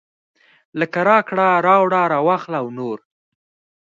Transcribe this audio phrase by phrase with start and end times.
[0.79, 2.97] لکه راکړه راوړه راواخله او نور.